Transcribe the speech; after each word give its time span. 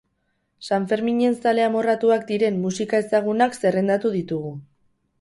Sanferminen 0.69 1.35
zale 1.43 1.67
amorratuak 1.67 2.25
diren 2.33 2.59
musika 2.65 3.05
ezagunak 3.05 3.63
zerrendatu 3.63 4.17
ditugu. 4.21 4.61